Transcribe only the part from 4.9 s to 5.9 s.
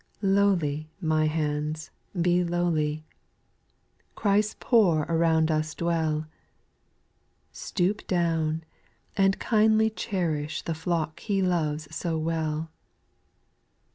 around us